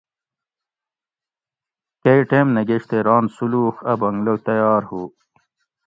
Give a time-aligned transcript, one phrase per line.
[2.01, 5.01] کئ ٹیم نہ گیش تے ران سُولوخ اۤ بنگلہ تیار ہُو